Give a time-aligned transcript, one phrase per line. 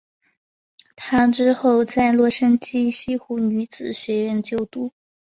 [0.95, 4.91] 她之后在洛杉矶西湖女子学院就读。